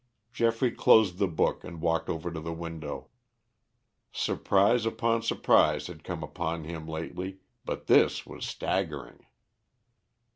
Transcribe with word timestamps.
Geoffrey 0.33 0.71
closed 0.71 1.19
the 1.19 1.27
book 1.27 1.63
and 1.63 1.79
walked 1.79 2.09
over 2.09 2.31
to 2.31 2.39
the 2.39 2.51
window. 2.51 3.09
Surprise 4.11 4.83
upon 4.83 5.21
surprise 5.21 5.85
had 5.85 6.03
come 6.03 6.23
upon 6.23 6.63
him 6.63 6.87
lately, 6.87 7.37
but 7.65 7.85
this 7.85 8.25
was 8.25 8.43
staggering. 8.43 9.23